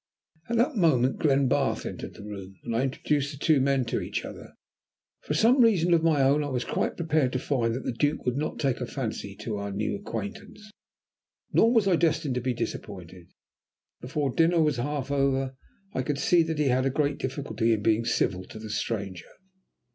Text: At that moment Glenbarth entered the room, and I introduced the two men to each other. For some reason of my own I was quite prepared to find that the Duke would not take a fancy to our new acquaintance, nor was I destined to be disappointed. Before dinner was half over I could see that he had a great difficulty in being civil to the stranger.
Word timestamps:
At 0.49 0.57
that 0.57 0.75
moment 0.75 1.19
Glenbarth 1.19 1.85
entered 1.85 2.15
the 2.15 2.23
room, 2.23 2.55
and 2.63 2.75
I 2.75 2.81
introduced 2.81 3.31
the 3.33 3.37
two 3.37 3.61
men 3.61 3.85
to 3.85 4.01
each 4.01 4.25
other. 4.25 4.53
For 5.19 5.35
some 5.35 5.61
reason 5.61 5.93
of 5.93 6.01
my 6.01 6.23
own 6.23 6.43
I 6.43 6.49
was 6.49 6.63
quite 6.65 6.97
prepared 6.97 7.31
to 7.33 7.37
find 7.37 7.75
that 7.75 7.83
the 7.83 7.91
Duke 7.91 8.25
would 8.25 8.35
not 8.35 8.57
take 8.57 8.81
a 8.81 8.87
fancy 8.87 9.35
to 9.41 9.57
our 9.57 9.71
new 9.71 9.95
acquaintance, 9.95 10.71
nor 11.53 11.71
was 11.71 11.87
I 11.87 11.97
destined 11.97 12.33
to 12.33 12.41
be 12.41 12.55
disappointed. 12.55 13.29
Before 13.99 14.33
dinner 14.33 14.59
was 14.63 14.77
half 14.77 15.11
over 15.11 15.55
I 15.93 16.01
could 16.01 16.17
see 16.17 16.41
that 16.41 16.57
he 16.57 16.69
had 16.69 16.87
a 16.87 16.89
great 16.89 17.19
difficulty 17.19 17.71
in 17.71 17.83
being 17.83 18.03
civil 18.05 18.43
to 18.45 18.57
the 18.57 18.71
stranger. 18.71 19.29